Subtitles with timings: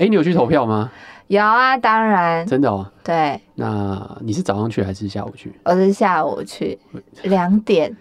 [0.00, 0.90] 哎，你有去投票吗？
[1.26, 2.46] 有啊，当然。
[2.46, 2.90] 真的哦。
[3.04, 3.38] 对。
[3.54, 5.52] 那你是早上去还是下午去？
[5.62, 6.78] 我是下午去，
[7.24, 7.94] 两点。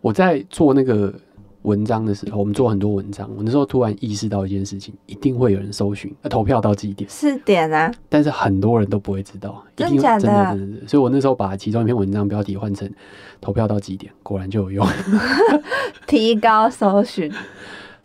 [0.00, 1.14] 我在做那个
[1.62, 3.30] 文章的时候，我们做很多文章。
[3.36, 7.08] 我那时候突然意识到一件事情，一定会有人搜寻，投票到几点？
[7.08, 7.88] 四点啊。
[8.08, 10.02] 但是很多人都不会知道，真的？
[10.02, 10.88] 真的真的。
[10.88, 12.90] 所以我那时候把其中一篇文章标题换成
[13.40, 14.86] “投票到几点”，果然就有用，
[16.08, 17.32] 提高搜寻。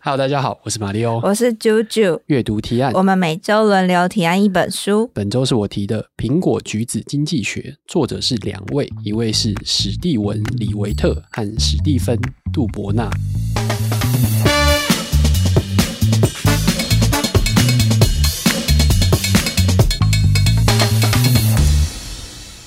[0.08, 2.20] Hello，大家好，我是马里欧，我是啾啾。
[2.28, 5.10] 阅读提案，我们每周轮流提案一本书。
[5.16, 12.16] 本周是我提的《苹果橘子经济学》，作者是两位，一位是史蒂文·李维特和史蒂芬·
[12.54, 13.10] 杜伯纳。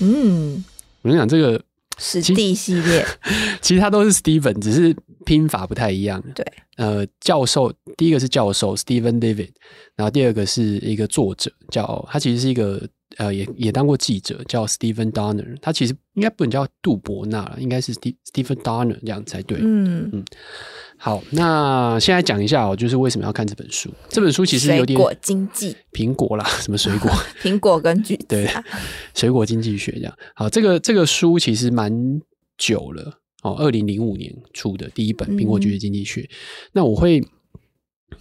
[0.01, 0.65] 嗯，
[1.03, 1.68] 我跟你讲这个。
[1.98, 3.05] 史蒂系列，
[3.61, 6.23] 其实他都是 Steven，只是拼法不太一样。
[6.34, 6.45] 对，
[6.77, 9.51] 呃，教授第一个是教授 Steven David，
[9.97, 19.59] 然后第二个是一个作者叫他其实是一个呃也也当过记者叫 Stephen Donner，他其实应该不能叫杜伯纳了，应该是 Stephen Donner 这样才对。
[19.61, 20.25] 嗯嗯。
[21.01, 23.89] 好，那现在讲一下哦，就是为什么要看这本书？
[24.09, 27.09] 这本书其实有点水果经济，苹果啦，什么水果？
[27.41, 28.51] 苹果跟橘子，对，
[29.14, 30.19] 水果经济学这样。
[30.34, 32.20] 好，这个这个书其实蛮
[32.56, 36.23] 久了哦，二零零五年出的第一本《苹果橘子经济学》。
[36.25, 36.29] 嗯。
[36.73, 37.23] 那我会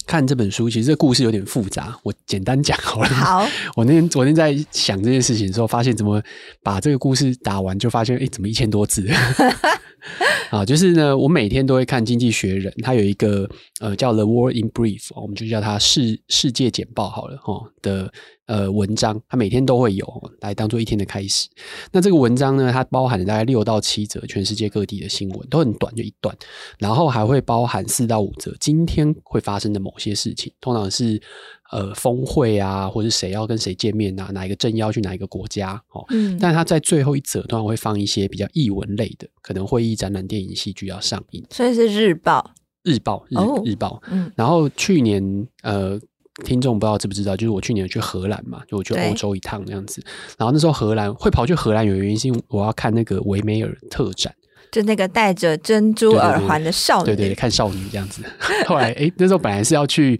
[0.06, 3.08] 看这本书，其实这个故事有点复杂，我简单讲好了。
[3.10, 6.22] 好， 我那天昨天在想这件事情的时候，发现怎么
[6.64, 9.08] 把这个故事打完，就发现哎，怎么一千多字？
[10.50, 13.50] 啊，就是呢，我每天都会看《经济学人》，它有一个
[13.82, 18.12] 呃叫《The World in Brief》，我们就叫它世世界简报好了哦的
[18.48, 21.48] 呃文章，它每天都会有来当做一天的开始。
[21.92, 26.36] 那这个文章呢，它包含了大概六到七则全世界各地的新闻，都很短，就一段，
[26.80, 31.22] 然后还会包含四到五则今天会发生的某些事情，通常是。
[31.70, 34.30] 呃，峰会啊，或者谁要跟谁见面啊？
[34.32, 35.74] 哪一个政要去哪一个国家？
[35.90, 42.54] 哦，嗯，但他在最后一则通常会放一些比较译文类的，可能会议、展览、电影、戏剧要上映，所以是日报，
[42.84, 44.02] 日报，日、哦、日报。
[44.10, 45.22] 嗯，然后去年
[45.62, 46.00] 呃，
[46.44, 50.04] 听众不知道知不知道，就是我去年去荷兰嘛，就我去欧洲一趟那样子。
[50.38, 54.34] 然后那时候荷兰会跑去荷兰，有原因是我要看那个维梅尔特展，
[54.72, 58.22] 就那个戴着珍珠耳环的少女，对对，对对，看少女这样子。
[58.68, 60.20] 后来哎，那时候本来是要去。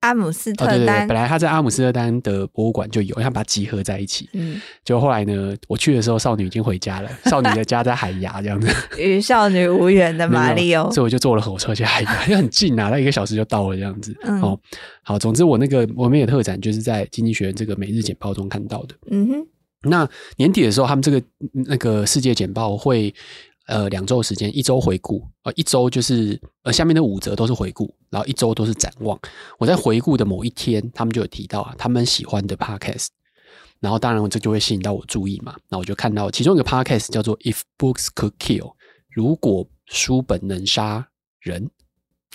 [0.00, 4.28] 阿姆斯特丹，哦、对对对，本来他在阿姆斯特丹的博物馆就有，他把它集合在一起。
[4.32, 8.68] 嗯，就后来呢，我去的时候，少女已经回家了， 少女的家在海牙这样子，
[8.98, 14.16] 与少女无缘的马里奥，所以我就坐了火车去海牙，就很近啊，那一个小时就到了这样子。
[14.22, 14.58] 嗯，哦，
[15.02, 18.94] 好，总之我那个我们有特展就是在经济学人这个每日简报中看到的。
[19.10, 19.46] 嗯哼，
[19.82, 21.22] 那年底的时候，他们这个
[21.52, 23.14] 那个世界简报会。
[23.70, 29.16] 呃，两周时间，一周回顾，呃，一周就是呃，下面的五则都是回顾，然后一周都是展望。
[29.60, 33.06] 我在回顾的某一天，他们就有提到啊，他们喜欢的 podcast，
[33.78, 38.72] 然后当然这就会吸引到我注意嘛，那我就看到其中一个 podcast 叫做 If Books Could Kill，
[39.08, 41.06] 如果书本能杀
[41.38, 41.70] 人，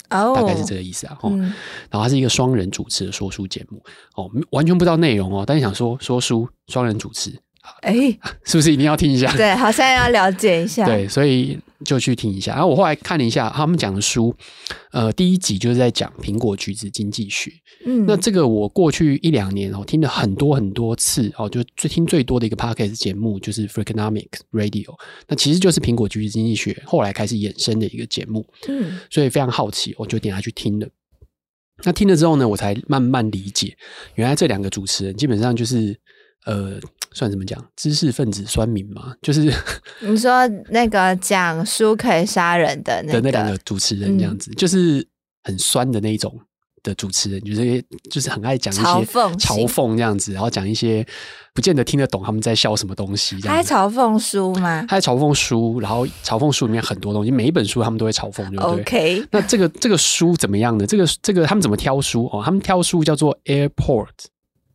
[0.08, 1.52] 哦，大概是这个意思啊，哦，嗯，
[1.90, 7.38] 然后它是一个双人主持的说书节目，哦，完全不知道内容哦，但是想说说书，双人主持。
[7.82, 7.94] 哎，
[8.44, 9.30] 是不是一定要听一下？
[9.36, 10.84] 对，好像要了解一下。
[10.88, 12.52] 对，所以就去听一下。
[12.52, 14.34] 然后我后来看了一下他们讲的书，
[14.92, 17.52] 呃，第一集就是在讲苹果橘子经济学。
[17.84, 24.94] 嗯，那这个我过去一两年哦，听了很多很多次哦，就最听最多的一个 podcast 节目就是 Freakonomics Radio。
[25.28, 28.44] 那其实就是苹果橘子经济学后来开始衍生的一个节目。
[28.68, 30.88] 嗯，所以非常好奇，我就点下去听了。
[31.84, 33.76] 那听了之后呢，我才慢慢理解，
[34.14, 35.98] 原来这两个主持人基本上就是。
[36.44, 36.78] 呃，
[37.16, 37.58] 算怎么讲？
[37.74, 39.50] 知识分子酸民嘛，就是
[40.00, 45.02] 你说那个讲书可以杀人的那那两个主持人这样子，嗯、就是
[45.42, 46.38] 很酸的那一种
[46.82, 51.06] 的主持人，就是就是很爱讲一些嘲讽嘲讽这样子，然后讲一些
[51.54, 53.40] 不见得听得懂他们在笑什么东西。
[53.40, 54.84] 他还嘲讽书吗？
[54.86, 59.24] 他在嘲讽书，然后嘲讽书里面很多东西，每一本书他们都会嘲讽，对不对？OK。
[59.30, 60.86] 那这个这个书怎么样呢？
[60.86, 62.42] 这个这个他们怎么挑书哦？
[62.44, 64.26] 他们挑书叫做 Airport。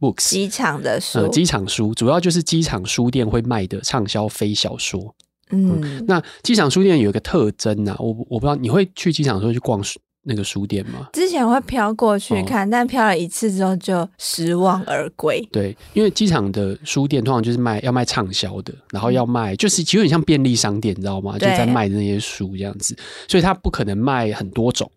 [0.02, 5.16] Books, 机场的书，呃，机场书主要就是机场书店会卖的畅销非小说。
[5.52, 11.10] 嗯，嗯，那机场书店有一个特征啊，我我不知道你会去机场的时候去逛书那个书店吗？
[11.14, 15.40] 之前会飘过去看，哦，但飘了一次之后就失望而归。
[15.52, 21.34] 对，因为机场的书店通常就是卖要卖畅销的，然后要卖就是其实有点像便利商店，你知道吗？
[21.34, 24.90] 就在卖那些书这样子，所以它不可能卖很多种。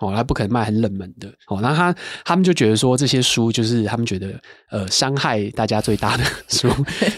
[0.00, 1.60] 哦，他不可能卖很冷门的哦。
[1.60, 1.94] 然后他
[2.24, 4.40] 他们就觉得说，这些书就是他们觉得
[4.70, 6.68] 呃伤害大家最大的书，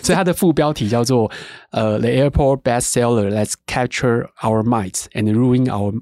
[0.02, 1.30] 所以它的副标题叫做
[1.70, 6.00] 呃 The Airport Bestseller Let's Capture Our Minds and Ruin Our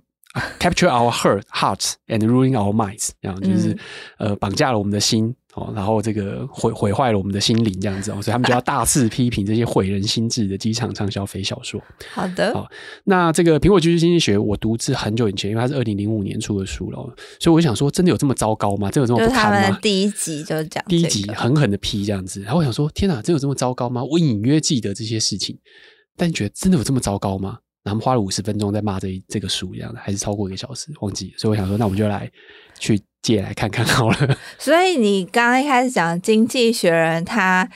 [0.58, 3.70] capture our heart hearts and ruling our minds，这样就是、
[4.18, 5.34] 嗯、呃绑架了我们的心。
[5.56, 11.82] 哦，然后这个毁毁坏了我们的心灵，这样子哦，所以他们就要大肆批评这些毁人心智的机场畅销非小说。
[12.12, 12.68] 好的，好，
[13.04, 16.98] 那这个《苹果橘子经济学》，我读自很久以前，因为它是二零零五年出的书了，
[17.40, 18.90] 所以我想说，真的有这么糟糕吗？
[18.90, 19.62] 真的有这么不堪吗？
[19.62, 24.04] 他们第一集就讲、这个、第一集狠狠的批这样子，然后我想说，天哪，真的有这么糟糕吗？
[24.04, 25.58] 我隐约记得这些事情，
[26.18, 27.58] 但觉得真的有这么糟糕吗？
[27.82, 31.32] 然后花了五十分钟在骂这一这个书，这样的还是超过一个小时，忘记。
[31.38, 32.28] 所以我想说，那我们就来
[32.80, 34.38] 去借来看看好了。
[34.56, 37.68] 所以你刚刚一开始讲《经济学人》他，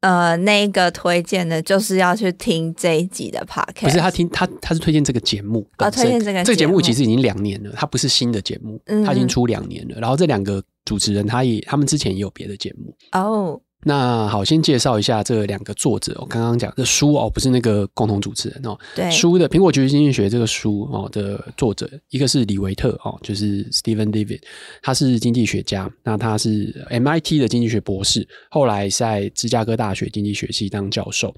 [0.00, 3.82] 呃那个推荐的，就是要去听这一集的 podcast。
[3.82, 9.96] 不是他听他他是推荐这个节目，哦，推荐这个这个节目其实已经两年了，它不是新的节目，它已经出两年了。
[9.96, 13.60] 嗯、然后这两个主持人，他也他们之前也有别的节目哦。
[13.84, 16.16] 那好，先介绍一下这两个作者。
[16.20, 18.76] 我刚刚讲的书哦，不是那个共同主持人哦。
[18.94, 19.10] 对。
[19.10, 24.40] 书的《苹果橘子经济学》这个书哦的作者，一个是李维特哦，就是 Stephen Levitt，
[24.82, 25.90] 他是经济学家。
[26.02, 31.34] 那他是 MIT 的经济学博士，后来在芝加哥大学经济学系当教授。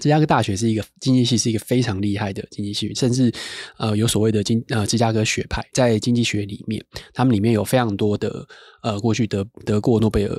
[0.00, 3.32] 芝加哥大学是一个经济系，是一个非常厉害的经济系，甚至
[3.78, 6.84] 呃有所谓的经呃芝加哥学派，在经济学里面，
[7.14, 8.46] 他们里面有非常多的
[8.82, 10.38] 呃过去得得过诺贝尔。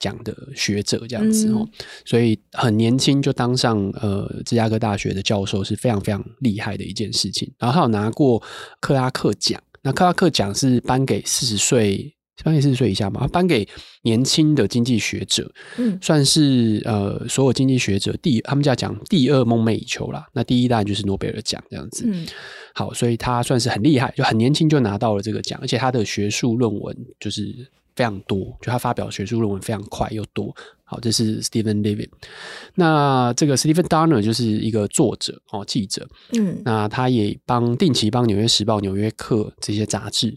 [0.00, 1.68] 讲的学者这样子哦，嗯、
[2.06, 7.52] 所以很年轻就当上呃芝加哥大学的教授是非常非常厉害的一件事情。
[7.58, 8.42] 然后他有拿过
[8.80, 12.12] 克拉克奖，那克拉克奖是颁给四十岁，
[12.42, 13.68] 颁给四十岁以下嘛，颁给
[14.02, 20.26] 年轻的经济学者，嗯，算是呃所有经济学者第他们家讲第二梦寐以求啦。
[20.32, 22.26] 那第一当然就是诺贝尔奖这样子，嗯，
[22.74, 27.54] 好，所以他算是很厉害，就很年轻就拿到了这个奖，而且他的学术论文就是。
[27.94, 30.54] 非常多，就他发表学术论文非常快又多。
[30.84, 32.10] 好，这是 Stephen Levitt。
[32.74, 36.08] 那这个 Stephen Darner 就是一个作者哦，记者。
[36.32, 40.36] 嗯，那他也帮定期帮《纽约时报》《纽约客》这些杂志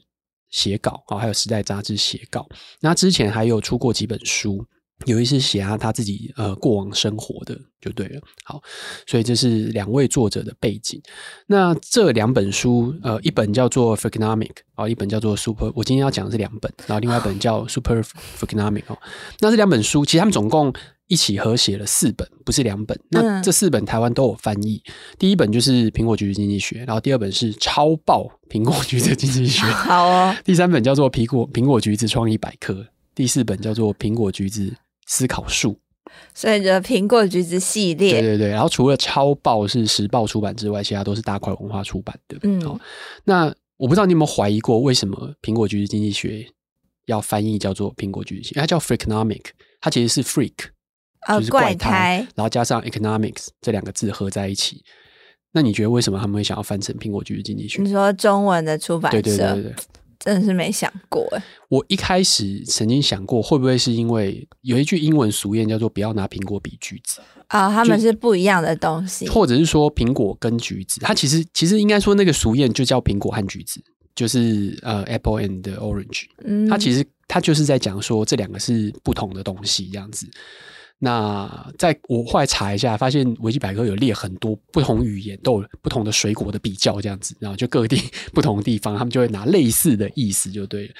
[0.49, 2.47] 写稿哦，还有《时代》杂志写稿。
[2.81, 4.65] 那之前还有出过几本书。
[5.05, 8.61] 有一些写他他自己呃过往生活的就对了，好，
[9.05, 11.01] 所以这是两位作者的背景。
[11.47, 15.69] 那这两本书呃，一本叫做 Freakonomics 啊，一本叫做 Super。
[15.75, 18.97] 我今天要讲的是两本，然后另外一本叫 Super Freakonomics 哦。
[19.41, 20.73] 那这两本书其实他们总共
[21.07, 22.97] 一起合写了四本，不是两本。
[23.09, 24.81] 那这四本台湾都有翻译。
[25.19, 30.33] 第一本就是《苹果橘子经济学》，然后第二本是超爆苹果橘子经济学， 好哦。
[30.45, 34.73] 第三本叫做苹果苹果橘子创意百科，第四本叫做苹果橘子。
[35.05, 35.79] 思考术，
[36.33, 38.49] 所以就苹果橘子系列，对对对。
[38.49, 42.37] 然后除了超报是时报出版之外，其他都是大块文化出版的。
[42.43, 42.79] 嗯，好。
[43.25, 46.45] 那我不知道你有没有怀疑过，为什么苹果橘子经济学
[47.05, 48.51] 要翻译叫做苹果橘子？
[48.55, 49.49] 因为它叫 Freakonomics，
[49.81, 50.53] 它其实是 freak，
[51.27, 54.83] 就是怪胎，怪然后加上 economics 这两个字合在一起。
[55.51, 57.81] 那你觉得为什么他们会想要翻成苹果橘子经济学？
[57.81, 59.21] 你说中文的出版社？
[59.21, 59.75] 对对对对对。
[60.19, 61.43] 真的是没想过哎！
[61.69, 73.83] 我一开始曾经想过，会不会是因为有一句英文俗谚叫做“不要拿苹果比橘子”啊、哦，他们是不一样的东西，或者是说苹果跟橘子，它其实其实应该说那个俗谚就叫苹果和橘子，
[74.15, 80.27] 就是呃 Apple and Orange，嗯，它其实它就是在讲说这两个是不同的东西这样子。
[80.99, 88.01] 那在我后来查一下，发现维基百科有列很多不同语言都有不同的水果的比较，这样子，然后就各地
[88.33, 90.93] 不同的地方，他们就会拿类似的意思就对了。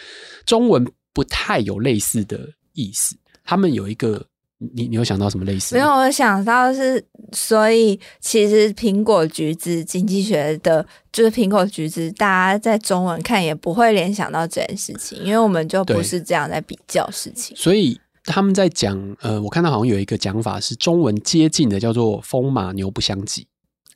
[0.46, 4.26] 中文不太有类似的意思，他们有一个，
[4.58, 5.74] 你你有想到什么类似？
[5.76, 7.02] 没有，我想到是，
[7.32, 17.98] 所以其实苹果橘子经济学的，就是苹果橘子，大家在中文看也不会联想到这件事情，因为我们就不是这样在比较事情，所以。
[18.26, 23.46] 他们在讲，呃，我看到好像有一个讲法是中文接近的，叫做“风马牛不相及”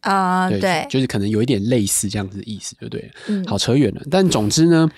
[0.01, 3.12] 啊，对，对，就是可能有一点类似这样子的意思，对不对？
[3.27, 4.01] 嗯，好，扯远了。
[4.12, 4.89] 但总之呢，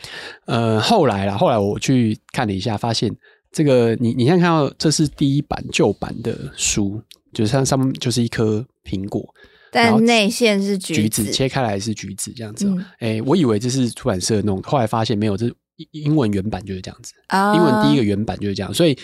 [0.46, 3.16] 呃，后来啦，后来我去看了一下，发现
[3.52, 9.24] 这个你你现在看到这是第一版旧版的书，就是它上面就是一颗苹果，
[9.72, 12.68] 但内馅是橘子，橘子切开来是橘子这样子。
[12.98, 15.50] 哎、嗯欸，我以为这是出版社弄，后来发现没有，这。
[15.92, 17.56] 英文原版就是这样子，oh.
[17.56, 18.98] 英文第一个原版就是这样，所以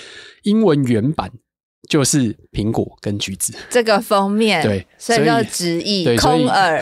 [0.43, 1.31] 英文原版
[1.87, 6.81] 就是苹果跟橘子这个封面，对，所以叫直译空耳，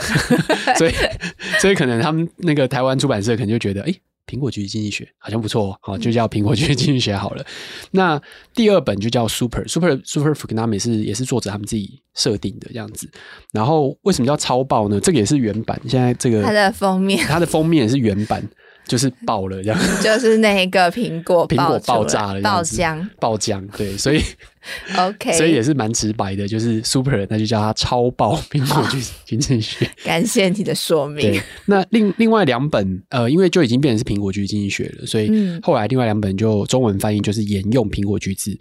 [0.78, 0.94] 所以
[1.60, 7.46] 所以可能他们那个台湾出版社可能就觉得，哎、欸，苹果橘子经济学好像不错，好就叫苹果橘子经济学好了。
[7.92, 8.20] 那
[8.56, 13.12] 第二本就叫 Super Super Super Freakonomics 是也是作者他们自己设定的这样子。
[13.52, 15.00] 然后为什么叫超爆呢？
[15.02, 18.42] 这个也是原版，现在这个它的封面，它的封面也是原版。
[18.86, 24.22] 就是爆了这样， 就是那个苹果 苹果爆炸了，爆浆爆浆，对，所以
[24.98, 29.90] OK，所以也是蛮直白的，就是 Super，那就叫它超爆苹果橘子经济学。
[30.04, 31.42] 感谢你的说明。
[31.66, 38.58] 那另另外两本，呃，因为就已经变成是苹果橘子经济学了，所以后来另外两本就中文翻译就是沿用苹果橘子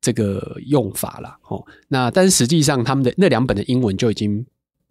[0.00, 1.36] 这个用法了。
[1.48, 4.44] 哦，那但是实际上他们的那两本的英文就已经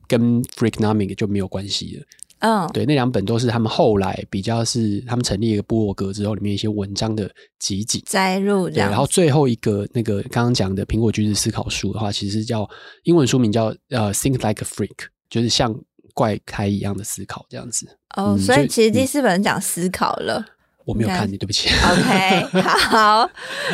[0.08, 2.04] 跟 Freakonomics 就没有关系了。
[2.44, 8.70] 嗯，对，那两本都是他们后来比较是他们成立一个部落格之后，里面一些文章的集锦摘录。
[8.70, 12.70] 对，然后最后一个那个刚刚讲的苹果橘子思考书的话，其实叫
[13.04, 15.74] 英文书名叫呃 Think Like a Freak，就是像
[16.14, 17.88] 怪胎一样的思考这样子。
[18.18, 20.46] 哦，嗯、所以其实第四本讲思考了。
[20.86, 21.70] 我没有看你，对不起。
[21.70, 23.30] OK， 好，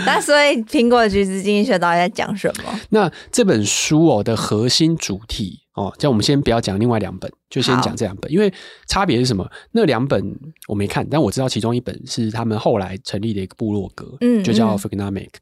[0.05, 2.79] 那所以苹果橘子经济学到底在讲什么？
[2.89, 8.53] 那这本书哦的核心主题哦，叫我们先不要讲另外两本，就先讲这两本，因为
[8.87, 9.49] 差别是什么？
[9.71, 10.23] 那两本
[10.67, 15.35] 我没看，但我知道其中一本是他们后来成立的一个部落格，嗯，就叫 Freakonomics，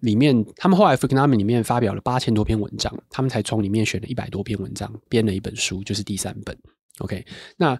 [0.00, 6.56] 里面他们后来 Freakonomics 里面发表了八千多篇文章，他们才从里面选了一百多篇文章编了一本书，就是第三本。
[6.98, 7.24] OK，
[7.56, 7.78] 那。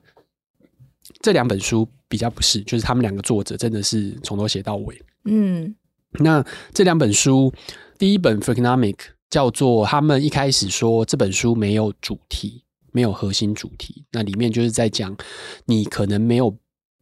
[1.20, 5.00] 这两本书比较不是，就是他们两个作者真的是从头写到尾。
[5.24, 5.72] 嗯，
[6.14, 7.54] 那这两本书，
[7.96, 8.92] 第一本《Freakonomics》
[9.30, 15.16] 叫做他们一开始说这本书没有主题，没有核心主题，那里面就是在讲
[15.64, 16.54] 你可能没有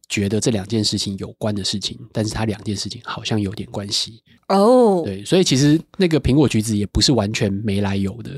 [0.09, 4.21] 觉得这两件事情有关的事情，但是它两件事情好像有点关系。
[4.47, 8.31] 哦，对，所以其实那个苹果橘子也不是完全没来由的，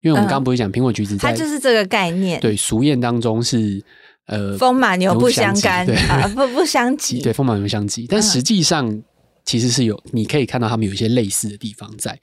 [0.00, 2.40] 因为我们刚刚不是讲苹果橘子，它就是这个概念。
[2.40, 3.82] 对，俗谚当中是。
[4.26, 8.06] 呃，风马牛不相干，对啊，不不相 及，对，风马牛相及。
[8.08, 9.02] 但实际上，
[9.44, 12.18] 其实是有，你可以看到他们有一些类似的地方在，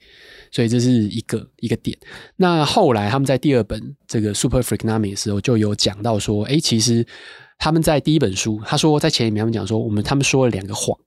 [0.50, 1.96] 所以这是一个一个点。
[2.36, 7.06] 那后来他们在第二本这个 Super Freakonomics 的时候，就有讲到说，哎，其实
[7.58, 10.98] 他们在第一本书，他说在前里面他们讲说，我们他们说了两个谎，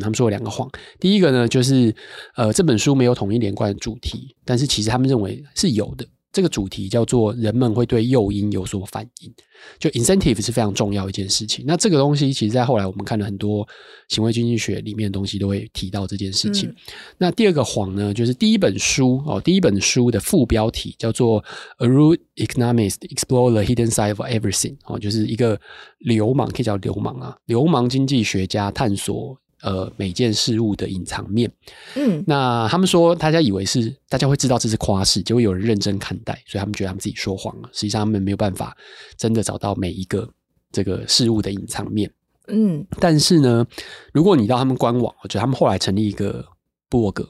[0.00, 0.68] 他们说了两个谎。
[0.98, 1.94] 第一个呢，就是
[2.36, 6.06] 呃，这本书没有统一连贯的主题，但是其实他们认为是有的。
[6.34, 9.32] 这个主题叫做人们会对诱因有所反应，
[9.78, 11.64] 就 incentive 是非常重要一件事情。
[11.64, 13.66] 那这个东西其实，在后来我们看了很多
[14.08, 16.68] 行为经济学里面的东西，都会提到这件事情。
[16.68, 16.76] 嗯、
[17.18, 21.42] 那第二个谎呢，就是第一本书哦，第一本书的副标题叫做
[21.78, 25.60] A rude economist explore the hidden side of everything 哦，就是一个
[26.00, 29.38] 流氓，可以叫流氓啊，流氓经济学家探索。
[29.64, 31.50] 呃，每件事物的隐藏面，
[31.96, 37.70] 嗯，那他们说，大家以为是大家会知道这是夸饰，就会有人认真看待，所以他们觉得他们自己说谎了。
[37.72, 38.76] 实际上，他们没有办法
[39.16, 40.28] 真的找到每一个
[40.70, 42.12] 这个事物的隐藏面，
[42.48, 42.86] 嗯。
[43.00, 43.66] 但是呢，
[44.12, 46.44] 如果你到他们官网，我觉得他们后来成立一个
[46.90, 47.26] 部落格，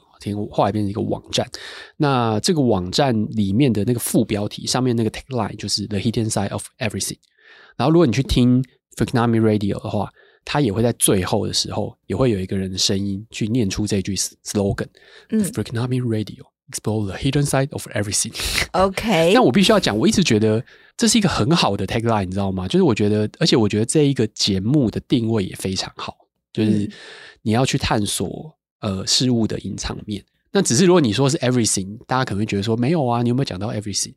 [0.51, 1.49] 后来变成一个网站。
[1.95, 7.19] 那这个网站里面的那个副标题上面那个 tagline 就是 The Hidden Side of Everything。
[7.77, 8.61] 然后，如果你去听
[8.97, 10.11] Freakonomics Radio 的话。
[10.45, 14.87] 他也会在最后的时候，也会有一个人的声音去念出这句 slogan。
[15.31, 18.31] 嗯，Freakonomics Radio explore the hidden side of everything。
[18.73, 20.63] OK，但我必须要讲，我一直觉得
[20.95, 22.67] 这是一个很好的 tagline，你知道吗？
[22.67, 26.15] 就是我觉得，而且我觉得这一个节目的定位也非常好，
[26.53, 26.89] 就是
[27.41, 30.23] 你要去探索呃事物的隐藏面。
[30.51, 34.13] 那只是如果你说是 everything，大家可能会觉得说没有啊，你有没有讲到 everything？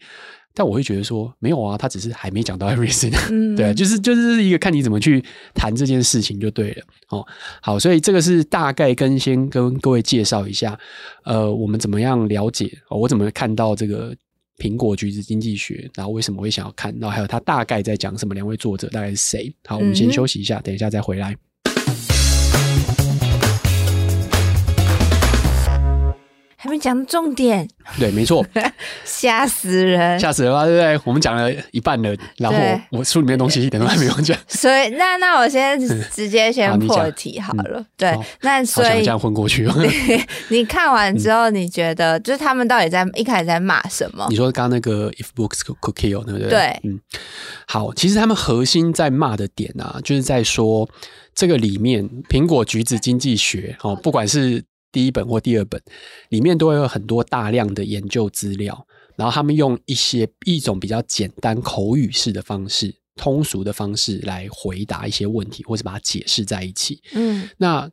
[0.54, 5.24] 但我会觉得说没有啊，他只是还没讲到 everything，嗯、对，就是就是一个看你怎么去
[5.54, 7.26] 谈这件事情就对了哦。
[7.62, 10.78] 好，所以这个是大概跟先跟各位介绍一下，
[11.24, 14.14] 呃，我们怎么样了解，哦、我怎么看到这个
[14.58, 19.54] 苹果橘子经济学，然后为什么会想要看，然后还有他大概在讲什么，两位作者大概是谁？
[19.66, 21.36] 好，我们先休息一下，嗯、等一下再回来。
[26.78, 27.68] 讲重点，
[27.98, 28.44] 对，没错，
[29.04, 31.00] 吓死人，吓死人了，对不对？
[31.04, 32.58] 我们讲了一半了，然后
[32.90, 35.78] 我书里面的东西一点都还没有讲， 所以那那我先
[36.10, 39.68] 直接先破题好了，对，那所以这样混过去。
[40.48, 44.26] 你看完之后，你觉得就是他们到底在一开始在骂什么？
[44.30, 46.48] 你说刚刚那个 If books could kill，对不对？
[46.48, 47.00] 对，嗯，
[47.66, 50.88] 好，其实他们核心在骂的点啊，就是在说
[51.34, 54.62] 这个里面苹果橘子经济学哦，不管是。
[54.90, 55.80] 第一本或第二本
[56.30, 67.02] 里面都会有很多大量的研究资料，然后他们用一些一种比较简单口语式的方式、通俗的方式来回答一些问题，或者把它解释在一起。
[67.12, 67.90] 嗯，那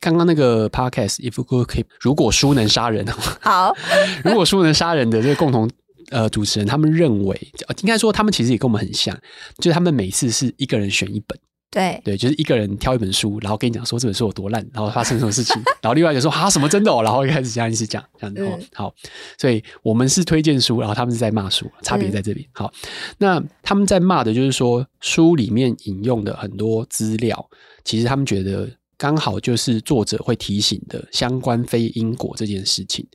[0.00, 3.06] 刚刚那个 podcast if you could，kill，如果书能杀人，
[3.40, 3.74] 好，
[4.24, 5.68] 如果书能杀人的这个共同
[6.10, 9.18] 呃主持人，他们认为应该说他们其实也跟我们很像，
[9.58, 11.38] 就是他们每次是一个人选一本。
[11.70, 18.92] 对对，就是一个人挑一本书，然后跟你讲说这本书有多烂，然后发生什么事情， 然后另外一个说啊什么真的哦，然后一开始这样一直讲这样子、嗯、好，
[19.38, 22.42] 所以我们是推荐书，然后他们是在骂书，差别在这里。
[22.42, 22.72] 嗯、好，
[23.18, 27.48] 那他们在骂的就是说书里面引用的很多资料，
[27.84, 33.06] 其实他们觉得刚好就是作者会提醒的相关非因果这件事情。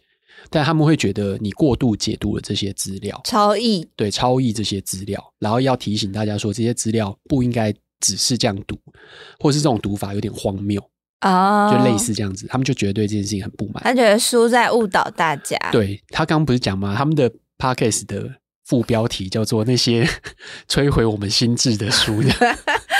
[0.51, 7.73] 但他们会觉得你过度解读了这些资料，超译，对，超译这些资料，然后要提醒大家说，这些资料不应该
[8.05, 8.77] 只是这样读，
[9.39, 10.81] 或是这种读法有点荒谬
[11.21, 13.83] 啊，就类似这样子，他们就觉得对这件事情很不满。
[13.83, 15.57] 他觉得书在误导大家。
[15.71, 16.93] 对，他刚刚不是讲吗？
[16.95, 18.29] 他们的 podcast 的
[18.65, 20.07] 副标题叫做“那些
[20.69, 22.21] 摧毁我们心智的书”。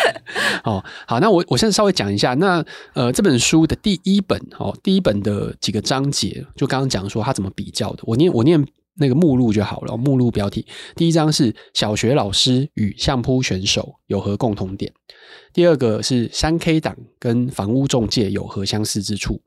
[0.63, 8.63] 哦，好，那我我现在稍微讲一下，那呃这本书的第一本哦，第一本的几个章节，就刚刚讲说他怎么比较的，我念我念
[8.97, 9.95] 那个目录就好了。
[9.95, 14.91] 目录标题，第一章是小学老师与相扑选手有何共同点？
[15.53, 19.41] 第二个是三 K 党跟房屋中介有何相似之处？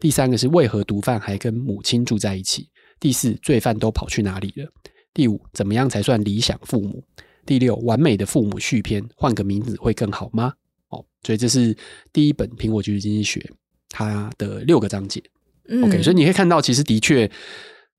[0.00, 2.68] 第三个是为何毒贩还跟母亲住在一起？
[3.00, 4.68] 第四，罪犯都跑去哪里了？
[5.12, 7.02] 第五，怎么样才算理想父母？
[7.44, 10.52] 第六，完美的父母续篇，换个名字会更好吗？
[10.90, 11.76] 哦，所以这是
[12.12, 13.40] 第一本《苹果橘子经济学》
[13.88, 15.22] 它的六个章节。
[15.68, 17.30] 嗯、OK，所以你可以看到，其实的确，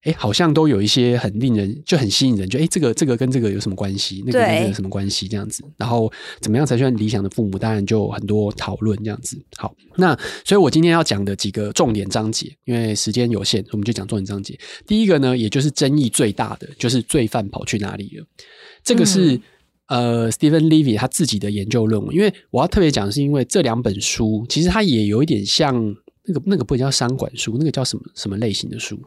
[0.03, 4.24] 哎，好像都有一些很令人就很吸引人，就哎，这个这个跟这个有什么关系？
[4.25, 5.27] 那个跟这个有什么关系？
[5.27, 7.58] 这样子，然后怎么样才算理想的父母？
[7.60, 9.38] 当然就很多讨论这样子。
[9.58, 14.58] 好，那所以我今天要讲的几个重点章节，因为时间有限，我们就讲重点章节。
[14.88, 18.25] 第一个呢，也就是争议最大的，就是罪犯跑去哪里了。
[18.82, 19.36] 这个是、
[19.88, 22.15] 嗯、呃，Steven Levy 他自己的研究论文。
[22.15, 25.75] 因为我要特别讲，是因为这两本书其实它也有一点像
[26.24, 28.98] 那个那个不叫商管书，那个叫什么什么类型的书，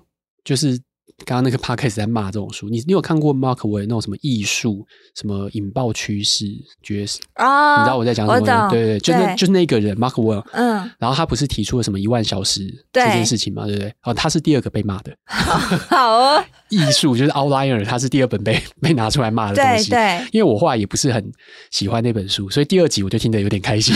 [0.44, 0.80] 就是。
[1.26, 4.84] 刚刚那个 podcast 在骂这种书，你你有看过 Mark Wade 那种什么艺术、
[5.14, 6.46] 什么引爆趋势、
[6.82, 7.78] 爵士啊？
[7.78, 8.70] 你知道我在讲什么？
[8.70, 10.44] 对对对，就那就是那个人 Mark。
[10.52, 13.66] 嗯，然后他不是提出了什么一万小时这件事情嘛？
[13.66, 13.94] 对不对？
[14.02, 15.14] 哦，他是第二个被骂的。
[15.26, 19.90] 好哦，艺术就是 Outlier，他是第二本被 被拿出来骂的东西。
[19.90, 21.22] 对，因为我后来也不是很
[21.70, 23.94] 喜欢那本书，所以第二集我就听得有点开心。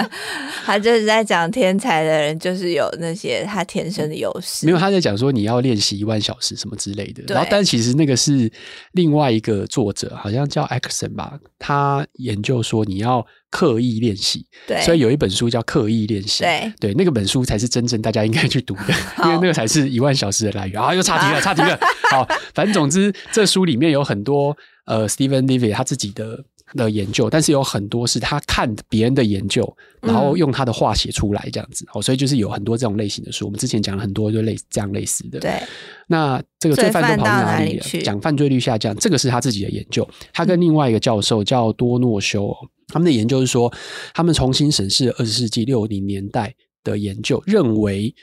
[0.66, 4.66] 他就是在讲天才的人就是有那些他天生的优势。
[4.66, 6.48] 没有，他在讲说你要练习一万小时。
[6.58, 8.50] 什么之类的，然后但其实那个是
[8.94, 20.94] 另外一个作者，好像叫 Exon 吧，他研究说你要刻意练习，对，所以有一本书叫《刻意练习》，对，对，那个本书才是真正大家应该去读的， 因为那个才是一万小时的来源啊！
[20.94, 21.78] 又差题了，差题了。
[22.10, 26.44] 好，反正总之，这书里面有很多呃，Steven Levy 他自己的。
[26.74, 29.66] 的研究，但是有很多是他看别人的研究，
[30.02, 33.46] 然后用他的话写出来这样子，哦、嗯，所以就是有很多这种类型的书。
[33.46, 35.40] 我们之前讲了很多，就类这样类似的。
[35.40, 35.62] 对，
[36.08, 38.02] 那这个罪犯都跑去哪里了？
[38.02, 40.06] 讲犯罪率下降，这个是他自己的研究。
[40.30, 42.54] 他跟另外一个教授叫多诺修，
[42.88, 43.72] 他们的研究是说，
[44.14, 48.14] 他们重新审视了二十世纪六零年代的研究，认为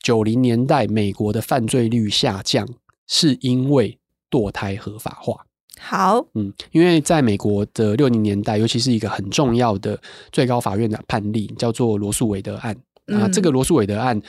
[0.00, 2.68] 九零年代美国的犯罪率下降
[3.06, 3.98] 是因为
[4.30, 5.46] 堕胎合法化。
[5.78, 10.00] 好，嗯，因为在美国的六零年代，尤其是一个很重要的
[10.32, 12.74] 最高法院的判例，叫做罗素韦德案。
[13.06, 14.20] 啊，这个罗诉韦德案，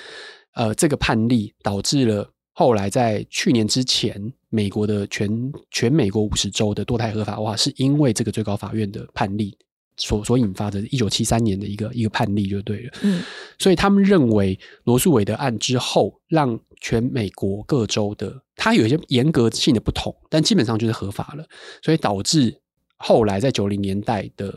[0.54, 5.30] 呃，这个判例导致了后来在去年之前，美国的全
[5.72, 9.58] 全美国五十州的堕胎合法化，是因为这个最高法院的判例
[9.98, 12.94] 所所引发的，一九七三年的一个一个判例就对了。
[13.02, 13.22] 嗯，
[13.58, 18.42] 所以他们认为罗素韦德案之后，让全美国各州的。
[18.56, 21.46] 它有一些严格性的不同，但基本上就是合法了，
[21.84, 22.60] 所以导致
[22.98, 24.52] 后来在九零年代的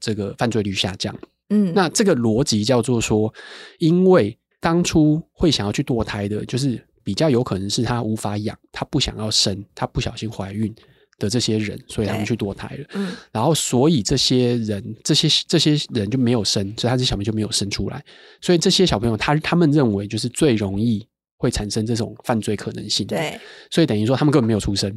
[0.00, 1.16] 这个犯罪率下降。
[1.50, 3.32] 嗯，那这个逻辑叫做说，
[3.78, 10.74] 因为当初会想要去堕胎的，就是比较有可能是他无法养，他不想要生，他不小心怀孕
[11.18, 12.84] 的这些人，所以他们去堕胎了。
[12.94, 18.04] 嗯，然后所以这些人，这些这些人就没有生，所以他这小朋友就没有生出来，
[18.40, 21.06] 所以这些小朋友他他们认为就是最容易。
[21.36, 24.90] 会产生这种犯罪可能性，对，所以等于说他们根本没有出生，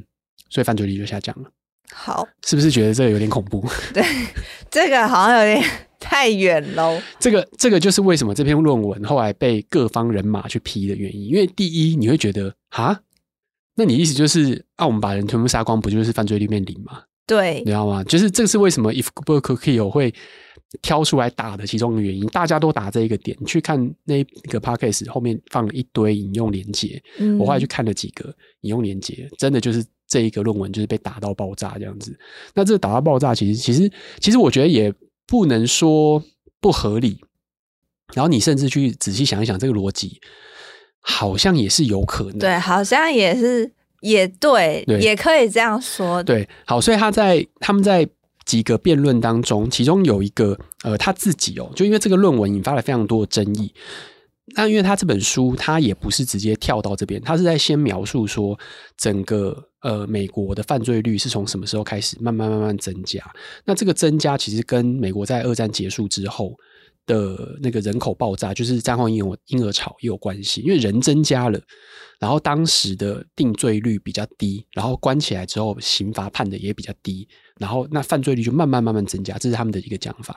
[0.50, 1.50] 所以犯罪率就下降了。
[1.92, 3.68] 好，是不是觉得这个有点恐怖？
[3.94, 4.02] 对，
[4.72, 7.02] 这个好像有点太远喽。
[7.20, 11.26] 这个这个就是为什么这篇论文后来被各方人马去批的原因。
[11.26, 12.98] 因为第一，你会觉得啊，
[13.78, 17.04] 那你意思就是，啊，我们把人全部杀光，不就是犯罪率变零吗？
[17.26, 18.04] 对，你知道吗？
[18.04, 20.14] 就是这是为什么 If Book Could Kill 会。
[20.82, 23.38] 挑出来打的其中的原因，大家都打这一个点。
[23.46, 28.26] 去看那个 podcast 后面放了一堆引用连接，嗯，我后来去看了几个
[28.62, 32.20] 引用连接，真的就是这一个论文就是被打到爆炸这样子。
[32.54, 34.94] 那这打到爆炸，其实其实其实我觉得也
[35.26, 36.22] 不能说
[36.60, 37.18] 不合理。
[38.14, 40.20] 然后你甚至去仔细想一想，这个逻辑
[41.08, 46.22] 好像也是有可能，对，好像也是也对，对，也可以这样说。
[46.22, 48.08] 对，好，所以他在他们在。
[48.48, 53.74] 几个辩论当中，其中有一个呃他自己哦，就因为这个论文引发了非常多的争议。
[54.56, 58.58] 那因为他这本书，他也不是直接跳到这边，他是在先描述说
[58.96, 63.22] 整个呃美国的犯罪率是从什么时候开始慢慢慢慢增加。
[63.66, 66.54] 那这个增加其实跟美国在二战结束之后
[67.08, 71.60] 的那个人口爆炸，就是战后婴儿婴儿潮也有关系，因为人增加了。
[72.20, 77.28] 然后当时的定罪率比较低，然后关起来之后刑罚判的也比较低，
[77.60, 80.36] 然后那犯罪率就慢慢慢慢增加，这是他们的一个讲法。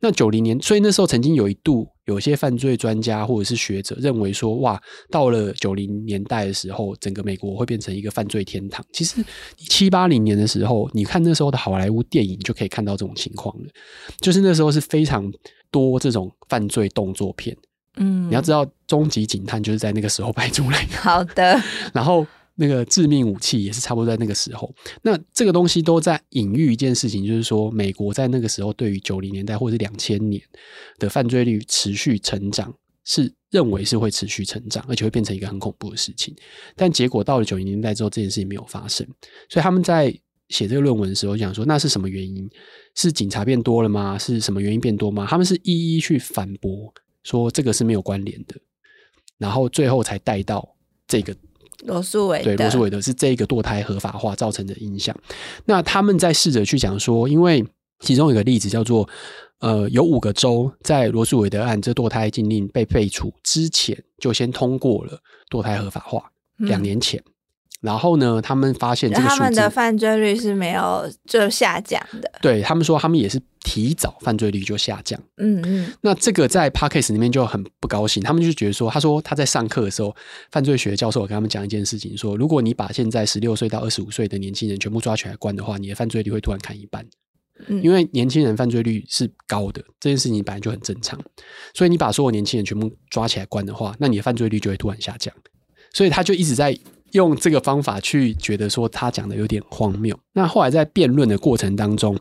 [0.00, 8.82] 那九零年，所以那时候曾经有一度，有些犯罪专家或者是学者认为说，哇，到了九零年代的时候，整个美国会变成一个犯罪天堂。
[8.90, 9.22] 其实
[9.58, 13.68] 七八零年的时候，你看那时候的好莱坞电影就可以看到这种情况了，
[14.22, 15.30] 就是那时候是非常
[15.70, 17.56] 多这种犯罪动作片。
[17.96, 20.92] 嗯，你要知道，《终极警探》就是在那个时候拍出来的。
[20.98, 21.60] 好的，
[21.92, 24.72] 然后那个《致命武器》也是差不多在那个时候。
[25.02, 30.40] 那这个东西都在隐喻一件事情，就是说，美国在那个时候对于九零年代或者是两千年
[30.98, 32.72] 的犯罪率持续成长，
[33.04, 36.32] 是认为是会持续成长，而且会变成一个很恐怖的事情。
[36.76, 39.04] 但结果到了九零年代之后，这件事情没有发生。
[39.48, 40.16] 所以他们在
[40.48, 42.48] 写这个论文的时候讲说，那是什么原因？
[42.94, 44.18] 是警察变多了吗？
[44.18, 45.26] 是什么原因变多吗？
[45.28, 46.92] 他们是一一去反驳。
[47.24, 48.56] 说这个是没有关联的，
[49.36, 50.66] 然后最后才带到
[51.06, 51.36] 这个
[51.84, 55.14] 罗素韦德，对，罗素韦德是这个堕胎合法化造成的影响。
[55.66, 57.62] 那他们在试着去讲说，因为
[58.00, 59.06] 其中有一个例子叫做，
[59.58, 67.20] 呃，有五个州在罗素韦德案这堕胎禁令被废除之前，就先通过了堕胎合法化，两年前。
[67.26, 67.32] 嗯
[67.80, 72.28] 然后呢，他们发现他们的犯罪率是没有就下降的。
[72.42, 75.20] 对，他们说，他们也是提早犯罪率就下降。
[75.36, 75.92] 嗯嗯。
[76.00, 80.12] 那这个在 Podcast 里面就很不高兴，他们就觉得说，他说他在上课的时候，
[80.50, 87.06] 犯罪学教授跟他们讲一件事情，说如果你把现在十六岁到二十五岁的年轻人全部抓起来关的话，你的犯罪率会突然砍一半。
[87.68, 87.80] 嗯。
[87.80, 91.16] 因为年轻人犯罪率是高的，这件事情本来就很正常，
[91.74, 95.32] 所以你把所有年轻人全部抓起来关的话，那你的犯罪率就会突然下降。
[95.92, 96.76] 所以他就一直在。
[97.12, 100.18] 用这个方法去觉得说他讲的有点荒谬。
[100.32, 102.18] 那后来在辩论的过程当中，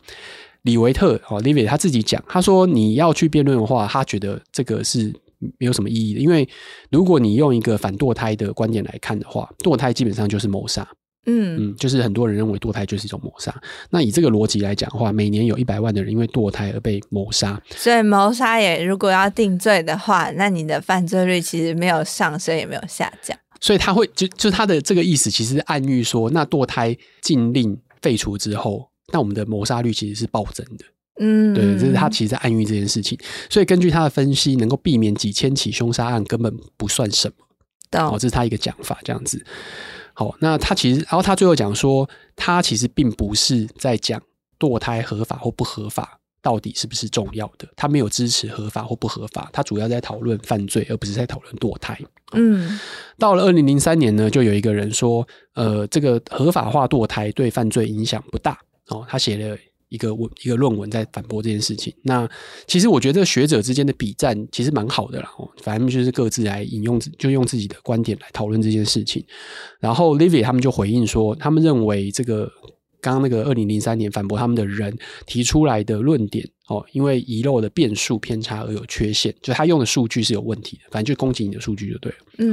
[0.63, 5.13] 李维特哦，Leavitt 他自己讲，他说你要去辩论的话，他觉得这个是
[5.58, 6.47] 没有什么意义的，因为
[6.89, 10.88] 如果你用一个反堕胎的观点来看的话，堕胎基本上就是谋杀。
[11.30, 13.54] 嗯嗯，就是很多人认为堕胎就是一种谋杀。
[13.89, 17.62] 那以这个逻辑来讲的话，每年有一百万的人因为堕胎而被谋杀。
[17.71, 23.38] 所以谋杀也如果要定罪的话，那你的犯罪率其实没有上升，也没有下降。
[23.60, 30.86] 所以他会就就他的这个意思，其实是暗喻说，那堕胎禁令废除之后，那我们的谋杀率其实是暴增的。
[31.20, 33.17] 嗯，对，这是他其实在暗喻这件事情。
[33.50, 37.36] 所以根据他的分析，能够避免几千起凶杀案根本不算什么。
[38.00, 39.43] 哦，这是他一个讲法，这样子。
[40.13, 44.22] 好，那他其实，然后他最后讲说，他其实并不是在讲
[44.60, 46.20] 堕胎合法或不合法。
[46.48, 47.68] 到底是不是重要的？
[47.76, 52.00] 他没有支持合法或不合法，他主要在讨论犯罪，而不是在讨论堕胎。
[52.32, 52.80] 嗯，
[53.20, 58.58] 到了二零零三年呢，就有一个人说，呃，这个合法化堕胎对犯罪影响不大
[58.88, 59.06] 哦。
[59.10, 59.58] 他写了
[59.90, 61.94] 一个文一个论文在反驳这件事情。
[62.04, 62.26] 那
[62.66, 69.22] 其实我觉得学者之间的比战其实蛮好的啦，哦，反正就是各自来引用，就用自己的观点来讨论这件事情。
[69.82, 72.50] 然后 Leavitt 他们就回应说，他们认为这个。
[73.02, 82.18] 刚刚那个二零零三年反驳他们的人提出来的论点哦，因为遗漏的变数偏差而有缺陷，就他用的数据是有问题的，反正就攻击你的数据就对了。
[82.40, 82.50] 嗯，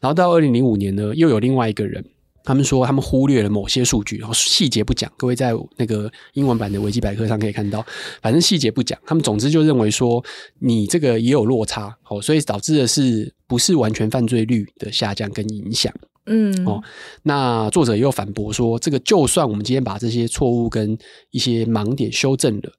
[0.00, 2.04] 然后到二零零五年呢，又有另外一个人，
[2.42, 5.12] 他们说他们忽略了某些数据，然后细节不讲。
[5.16, 7.84] 各位在那个英文版的维基百科上可以看到，
[8.22, 8.98] 反正细节不讲。
[9.04, 10.24] 他们总之就认为说
[10.60, 15.92] 你这个也有落差哦，所以导致的是不是完全犯罪率的下降跟影响。
[16.26, 16.82] 嗯，哦，
[17.22, 20.96] 那作者又反驳说，这个就算我们今天把这些错误跟
[21.30, 22.70] 一些盲点修正了，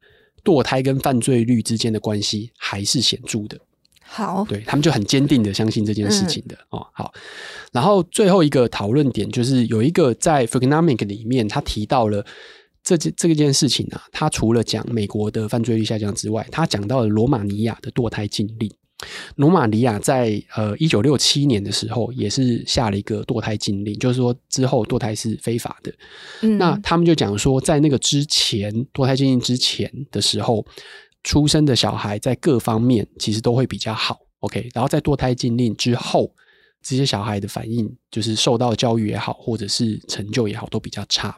[0.43, 3.59] 堕胎跟犯罪率之间的关系还是显著的。
[4.03, 6.55] 好，对，他们就很坚定的相信这件事情的。
[6.71, 7.13] 嗯、哦，好。
[7.71, 12.25] 然后最后一个讨论点就是有一个在 Freakonomics 里面，他提到了
[12.83, 18.69] 这件这件事情啊，他除了讲美国的犯罪率下降之外，他讲到了罗马尼亚的堕胎禁令。
[19.35, 25.93] 罗马尼亚在呃一九六七年的时候，也是下了一个堕胎禁令，就是说之后堕胎是非法的。
[26.41, 30.65] 嗯，那他们就讲说，在那个之前堕胎禁令之前的时候，
[31.23, 34.19] 出生的小孩在各方面其实都会比较好。
[34.39, 36.33] OK，然后在堕胎禁令之后，
[36.81, 41.35] 这些小孩的反应就是受到教育也好，或者是成就也好，都比较差。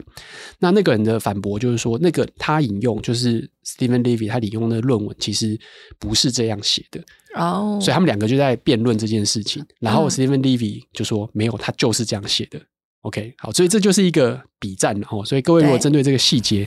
[0.58, 5.58] 那那个人的反驳就是说，那个他引用就是 Steven Levy 他引用的论文，其实
[5.98, 7.00] 不是这样写的。
[7.34, 9.64] 哦，所以他们两个就在辩论这件事情。
[9.80, 12.60] 然后 Steven Levy 就说没有，他就是这样写的。
[13.02, 15.22] OK，好，所以这就是一个比战哦。
[15.24, 16.66] 所以各位如果针对这个细节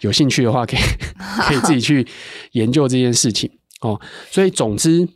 [0.00, 0.80] 有兴趣的话，可以
[1.46, 2.04] 可以自己去
[2.52, 3.48] 研究这件事情
[3.82, 4.00] 哦。
[4.30, 5.06] 所以总之，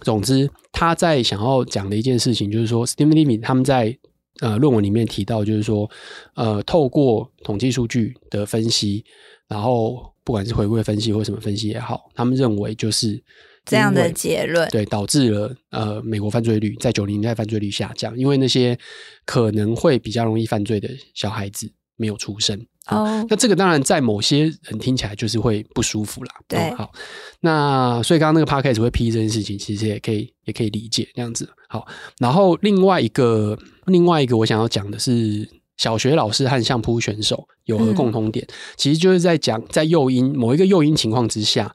[0.00, 3.96] 总之他在想要讲的一件事情就是说，Steven Levy 他们在
[4.40, 5.90] 呃论文里面提到，就是说
[6.34, 9.04] 呃透过统计数据的分析，
[9.46, 13.22] 然后不管是回归分析或什么分析也好，他们认为就是。
[13.64, 18.76] 这样的结论对，导致了呃美国犯罪率在九零年代犯罪率下降，因为那些
[19.24, 21.70] 可能会比较容易犯罪的小孩子
[22.02, 23.26] 没有出生哦、嗯。
[23.30, 26.34] 那这个当然在某些人听起来就是会不舒服啦。
[26.48, 26.92] 对，嗯、好，
[27.40, 31.48] 那所以刚刚那个 podcast 会批这件事情，其实也可以也可以理解这样子。
[31.68, 31.86] 好，
[32.18, 38.44] 然后另外一个另外一个我想要讲的是，小学老师和相扑选手有何共同点？
[38.48, 41.72] 嗯、其实就是在讲在诱因某一个诱因情况之下，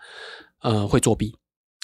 [0.62, 1.34] 呃，会作弊。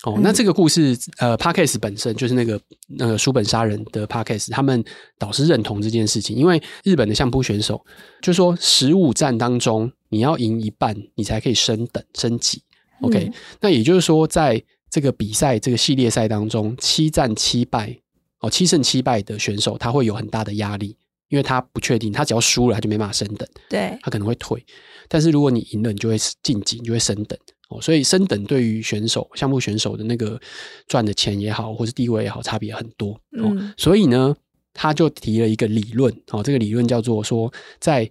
[0.04, 4.84] 哦，那这个故事，呃，Podcast 本身就是那个那个书本杀人的 Podcast，他们
[5.18, 7.84] 导师认同这件事情，因为日本的相扑选手
[8.22, 12.62] 就说，十五战当中你要赢一半，你才可以升等升级。
[13.02, 17.98] OK，嗯，那也就是说，在这个比赛这个系列赛当中，七战七败
[18.42, 20.98] 哦，七胜七败的选手他会有很大的压力，
[21.30, 24.62] 因为他不确定，他只要输了他就没办法升等，对，他可能会退，
[25.08, 27.40] 但是如果你赢了，你就会晋级，你就会升等。
[27.82, 30.40] 所以升等对于选手、项目选手的那个
[30.88, 33.20] 赚的钱也好，或是地位也好，差别很多。
[33.32, 34.36] 嗯，所以呢，
[34.74, 38.10] 他就提了一个理论，哦，这个理论叫做说，在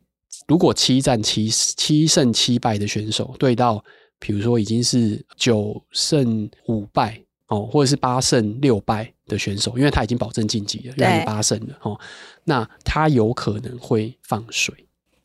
[0.48, 3.84] 如果七战七七胜七败的选手对到，
[4.18, 12.00] 比如说已经是九胜五败哦，或者是八胜六败的选手，因为他已经保证晋级了，让你八胜了哦，
[12.44, 14.74] 那他有可能会放水。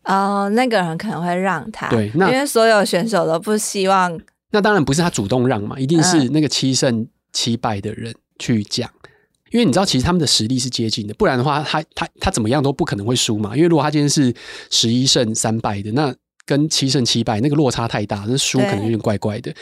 [0.07, 4.19] 哦，那个人可能会让他，对，那因为所有选手都不希望。
[4.51, 9.09] 那当然不是他主动让嘛，一定是那个七胜七败的人去讲，嗯，
[9.51, 13.55] 因为你知道，其实他们的实力是接近的，不然的话他，他他他怎么样都不可能会输嘛。
[13.55, 14.33] 因为如果他今天是
[14.69, 16.15] 十一胜三败的，那
[16.45, 19.53] 跟七胜七败那个落差太大，那输可能有点怪怪的。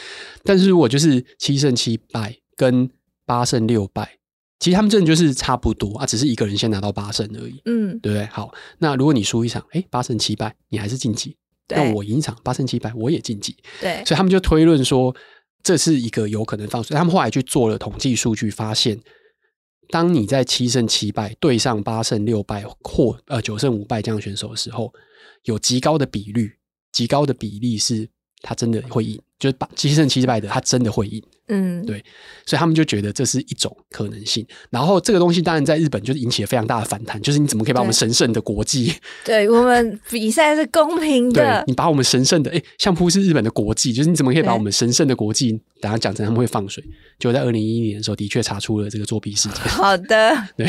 [0.44, 2.88] 但是如果就是七胜七败跟
[3.26, 4.08] 八胜六败。
[4.58, 8.26] 其实他们真的就是差不多啊，只是一个人先拿到八胜而已，嗯，对不对？
[8.26, 11.36] 好，那如果你输一场，哎，八胜七败，你还是晋级；
[11.68, 13.54] 那我赢一场，八胜七败，我也晋级。
[13.80, 15.14] 对，所以他们就推论说，
[15.62, 16.96] 这是一个有可能放水。
[16.96, 18.98] 他们后来去做了统计数据，发现，
[19.90, 24.90] 当你在七胜七败对上八胜六败或呃九胜五败这样选手的时候，
[25.44, 26.50] 有极高的比率，
[26.92, 28.08] 极高的比例是
[28.40, 31.22] 他真的会赢，就是八七胜七败的，他真的会赢。
[31.48, 32.04] 嗯，对，
[32.44, 34.46] 所以他们就觉得这是一种可能性。
[34.70, 38.92] 然后这个东西当然在日本就是引起了非常大的反弹，就是你怎么可以把我们神圣的国际？
[39.24, 41.62] 对，我们比赛是公平的。
[41.62, 46.82] 对，你把我们神圣的，哎，相扑是日本的国际，就是你怎么可以把我们神圣的国际，等下讲成他们会放水？
[47.18, 49.58] 就在二零一一年的时候，的确查出了这个作弊事件。
[49.68, 50.66] 好的， 对。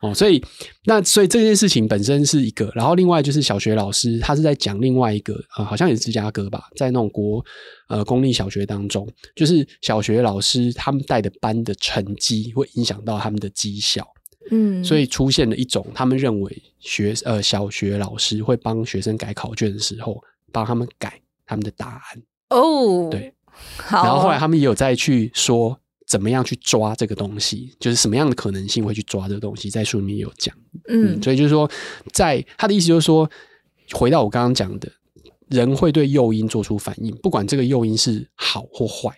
[0.00, 0.42] 哦，所以
[0.84, 7.44] 那所以这件事情本身是一个，然后另外就是小学老师他是在讲另外一个，呃，好像也是芝加哥吧，在那种国
[7.88, 14.06] 呃公立小学当中，就是小学老师他们带的班的成绩会影响到他们的绩效，
[14.50, 22.22] 嗯，所以出现了一种他们认为学呃小学老师会帮学生改考卷的时候，帮他们改他们的答案。
[22.50, 23.32] 哦，对，
[23.76, 25.80] 好，然后后来他们也有再去说。
[26.14, 27.74] 怎么样去抓这个东西？
[27.80, 29.68] 就是什么样的可能性会去抓这个东西？
[29.68, 30.54] 在书里面有讲，
[30.86, 31.68] 嗯，所以就是说，
[32.12, 33.28] 在他的意思就是说，
[33.94, 34.88] 回到我刚刚讲的，
[35.48, 39.10] 人会对诱因做出反应，不管这个诱因是好或坏。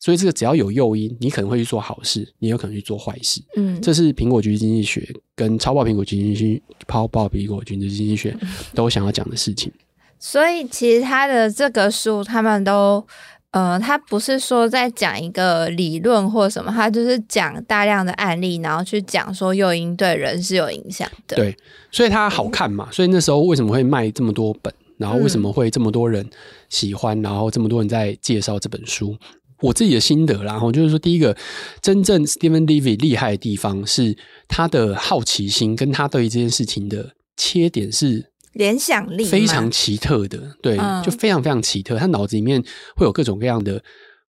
[0.00, 3.42] 所以这个只要有诱因，你可能会去做好事，你有可能去做坏事。
[3.56, 5.06] 嗯，这是苹果局经济学
[5.36, 8.34] 跟超爆苹果局经济学、超爆苹果橘子经济学
[8.74, 9.70] 都想要讲的事情。
[10.18, 13.06] 所以其实他的这个书，他们都。
[13.54, 21.36] 呃，他不是说在讲一个理论或什么，他就是讲大量的案例，然后去讲说诱因对人是有影响的。
[21.36, 21.56] 对，
[21.92, 26.28] 所以它好看嘛，所以那时候为什么会卖这么多本，然后为什么会这么多人
[26.68, 29.16] 喜欢，然后这么多人在介绍这本书。
[29.60, 31.36] 我自己的心得，然后就是说，第一个，
[31.80, 38.33] 真正 Steven Levy 厉害的地方是他的好奇心，跟他对于这件事情的切点是。
[38.54, 41.98] 联想力非常奇特的，对，嗯，就非常非常奇特。
[41.98, 42.62] 他脑子里面
[42.96, 43.82] 会有各种各样的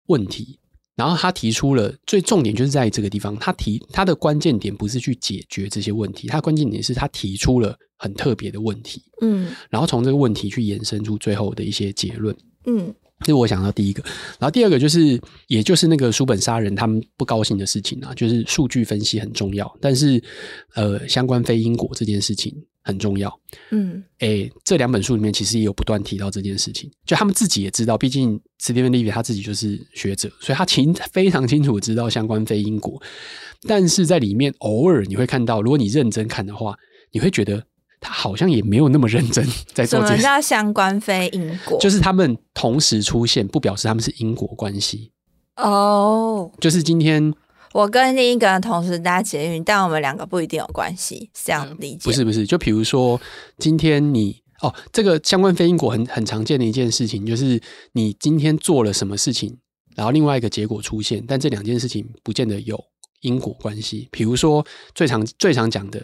[0.07, 0.59] 问题，
[0.97, 12.95] 然后他提出了最重点就是在这个地方，他提他的关键点不是去解决这些问题，他关键点是他提出了很特别的问题，嗯，然后从这个问题去延伸出最后的一些结论，嗯。
[13.21, 14.03] 这是我想到第一个，
[14.39, 20.23] 然后第二个就是，也就是那个书本杀人他们不高兴的事情啊，就是数据分析很重要，但是
[20.75, 22.53] 呃，相关非因果这件事情
[22.85, 23.41] 很重要。
[23.71, 33.03] 嗯，诶，这两本书里面其实也有不断提到这件事情，就他们自己也知道，毕竟史蒂芬·利维他自己就是学者，所以他清非常清楚知道相关非因果，
[33.67, 36.77] 但是在里面偶尔你会看到，如果你认真看的话，
[37.13, 37.65] 你会觉得
[38.01, 40.05] 他好像也没有那么认真 在做。
[40.07, 41.79] 什么叫相关非因果？
[41.81, 45.11] 就是他们同时出现，不表示他们是因果关系。
[45.57, 47.33] 哦，就是今天
[47.75, 52.05] 我跟另一个人同时搭捷运，但我们两个不一定有关系，是这样理解？
[52.05, 53.21] 不是不是，就比如说
[53.59, 57.61] 今天你哦，这个相关非因果很很常见的一件事情，就是
[57.91, 59.59] 你今天做了什么事情，
[59.97, 62.81] 然后另外一个结果出现，但这两件事情不见得有
[63.25, 64.09] 因果关系。
[64.13, 66.01] 比如说最常最常讲的。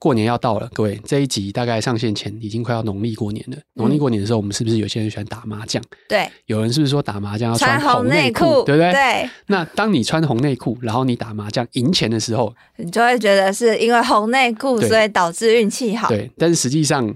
[0.00, 3.56] 过年要到了，各位，这一集大概上线前已经快要农历过年了。
[3.74, 5.82] 农历过年的时候，我们是不是有些人喜欢打麻将？
[6.08, 8.92] 对，有人是不是说打麻将要穿红内裤，对不对？
[8.92, 9.30] 对。
[9.48, 16.06] 那当你穿红内裤，然后你打麻将赢钱的时候，你就会觉得是因为红内裤，所以导致运气好。
[16.06, 17.12] 对，但是实际上，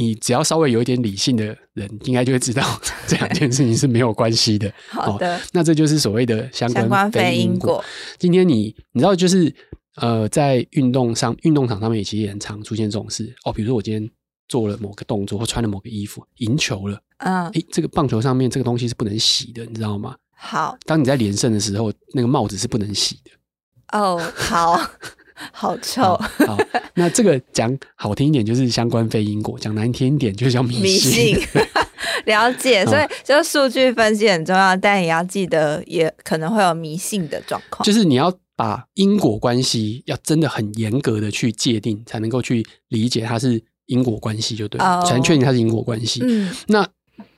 [0.00, 4.72] 你只要稍微有一点理性的人，应该就会知道 这两件事情是没有关系的。
[4.88, 7.84] 好的、哦，那这就是所谓的相关非因果。
[8.18, 9.54] 今天你你知道就是。
[9.96, 13.52] 呃，在运动上，运动场上面也其实也很常出现这种事哦。
[13.52, 14.08] 比如说，我今天
[14.48, 20.14] 做了某个动作，或穿了某个衣服，赢球了，嗯，哎，这个棒球上面这个东西是不能洗的，你知道吗？
[20.32, 23.98] 好，当你在连胜的时候，那个帽子是不能洗的。
[23.98, 24.80] 哦，好，
[25.52, 26.16] 好臭。
[26.46, 26.58] 好，
[26.94, 30.82] 那这个讲好听一点就是相关非因果，讲难听一点就是叫迷信。
[30.82, 31.48] 迷信
[32.26, 37.84] 了解，所以就数据分析很重要，但也要记得，也可能会有迷信的状况。
[37.84, 38.32] 就是你要。
[38.60, 46.20] 把因果关系要真的很严格的去界定，才能够去理解它是因果关系，就对了，才能确定它是因果关系。
[46.22, 46.86] 嗯，那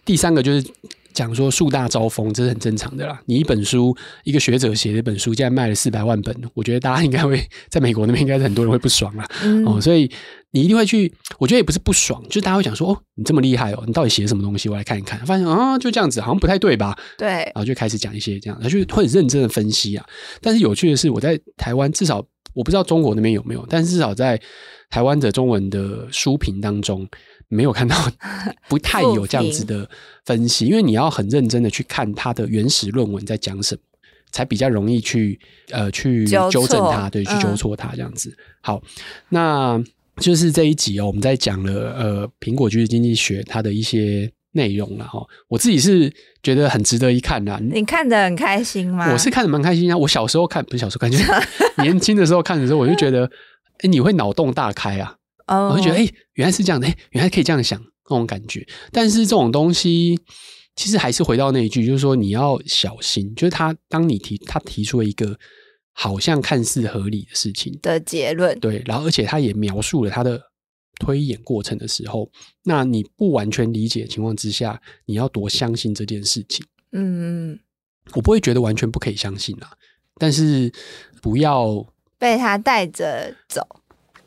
[0.05, 0.67] 第三个就是。
[1.15, 3.21] 讲说树大招风，这是很正常的啦。
[3.27, 9.27] 你一本书，一个学者写的一本书，竟然卖了四百万本，我觉得大家应该会在美国那边应该是很多人会不爽啦。
[9.43, 10.11] 嗯、哦，所以
[10.51, 11.13] 你一定会去。
[11.39, 14.69] 我觉得也不是不爽，就是大家会讲说：“哦，你这么厉害哦，你到底写什么东西？
[14.69, 16.97] 我来看一看。”发现啊，就这样子，好像不太对吧？
[17.19, 20.05] 对，然后就开始讲一些这样，他就会很认真的分析啊。
[20.41, 24.41] 但是有趣的是，我在台湾，至少我不知道中国那边有没有，但是至少在
[24.91, 27.09] 台湾的中文的书评当中。
[27.53, 27.97] 没有看到，
[28.69, 29.89] 不太有这样子的
[30.25, 33.81] 分析，因为你要很认真的去看它的原始论文在讲什么，
[34.31, 35.39] 才比较容易去
[35.71, 38.31] 呃去纠正它，对，去纠错它这样子。
[38.31, 38.83] 嗯、好，
[39.29, 39.83] 那
[40.17, 45.23] 就是这一集哦，我们在讲了呃苹果橘子经济学它的一些内容了哈。
[45.49, 46.13] 我自己是
[46.43, 49.13] 觉得很值得一看的，你看得很开心吗？
[49.13, 49.97] 我是看得蛮开心啊。
[49.97, 51.25] 我小时候看不是小时候看，就是
[51.83, 53.31] 年轻的时候看的时候，我就觉得，
[53.81, 55.17] 哎，你会脑洞大开啊。
[55.47, 58.67] 我就觉得，哎、欸，原来是这样的，哎、欸，原来可以这样想，那种感觉。
[58.91, 60.19] 但是这种东西，
[60.77, 63.35] 其实还是回到那一句，就是说你要小心。
[63.35, 65.39] 就是他当你提他提出了一个
[65.93, 70.41] 好像看似合理的事情的结论，对，然后而且他也描述了他的
[70.99, 72.31] 推演过程的时候，
[72.65, 76.65] 那你不完全理解的情况之下，你要多相信这件事情。
[76.93, 77.59] 嗯，
[78.15, 79.71] 我不会觉得完全不可以相信啦，
[80.19, 80.73] 但是
[81.21, 81.87] 不要
[82.19, 83.67] 被他带着走。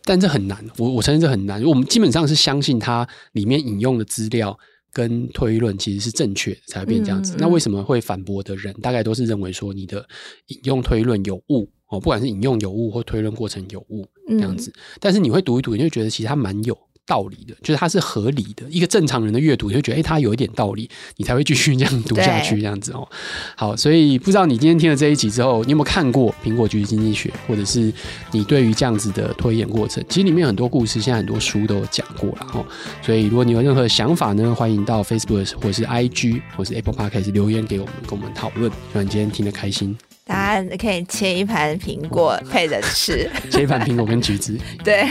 [0.05, 1.63] 但这很难，我我承认这很难。
[1.63, 4.57] 我们基本上是相信它里面引用的资料
[4.93, 7.33] 跟推论其实是正确的，才会变这样子。
[7.33, 7.39] 嗯嗯。
[7.41, 10.07] 那为什么会反驳的人，大概都是认为说你的
[10.47, 14.71] 引用推论有误哦，不管是引用有误或推论过程有误这样子。
[14.75, 14.79] 嗯。
[14.99, 16.77] 但是你会读一读，你就觉得其实它蛮有。
[17.07, 18.65] 道理的，就是它是合理的。
[18.69, 23.07] 一个正常人的阅读，你会觉得，哎，它有一点道理，你才会继续这样读下去，这样子哦。
[23.55, 27.91] 好，所以不知道你今天听了这一集之后，你有没有看过《苹果橘子经济学》，或者是
[28.31, 32.65] 你对于这样子的推演过程，其实里面很多故事，现在很多书都有讲过了哦。
[33.01, 38.71] 所以如果你有任何想法呢，欢迎到 Facebook 或者是 IG 或是 Apple Podcast 留言给我们，跟我们讨论。
[38.71, 39.95] 希望你今天听得开心。
[40.27, 44.59] 大家可以切一盘苹果配着吃，切一盘苹果跟橘子。
[44.83, 45.05] 对，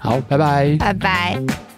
[0.00, 1.69] 好，拜拜，拜拜。